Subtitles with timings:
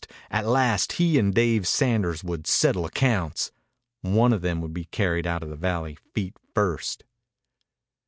[0.31, 3.51] At last he and Dave Sanders would settle accounts.
[4.01, 7.03] One of them would be carried out of the valley feet first.